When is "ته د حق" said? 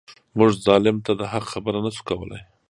1.05-1.45